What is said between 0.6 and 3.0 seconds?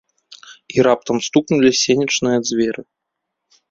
І раптам стукнулі сенечныя дзверы.